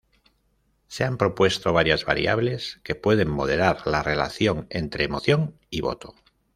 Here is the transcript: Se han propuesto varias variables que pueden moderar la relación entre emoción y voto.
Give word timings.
Se 0.87 1.03
han 1.03 1.15
propuesto 1.19 1.73
varias 1.73 2.05
variables 2.05 2.79
que 2.83 2.95
pueden 2.95 3.29
moderar 3.29 3.85
la 3.85 4.01
relación 4.01 4.65
entre 4.71 5.03
emoción 5.03 5.59
y 5.69 5.81
voto. 5.81 6.15